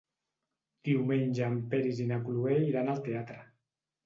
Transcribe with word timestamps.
Diumenge 0.89 1.49
en 1.49 1.59
Peris 1.75 2.01
i 2.05 2.09
na 2.13 2.19
Cloè 2.25 2.57
iran 2.71 2.91
al 2.97 3.05
teatre. 3.11 3.39